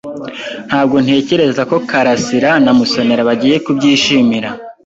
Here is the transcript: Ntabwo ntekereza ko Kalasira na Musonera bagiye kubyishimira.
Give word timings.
Ntabwo 0.67 0.95
ntekereza 1.03 1.61
ko 1.69 1.75
Kalasira 1.89 2.51
na 2.63 2.71
Musonera 2.77 3.27
bagiye 3.29 3.55
kubyishimira. 3.65 4.49